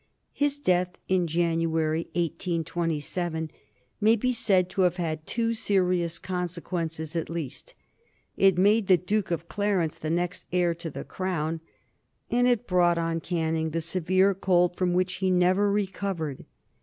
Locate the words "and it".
12.31-12.65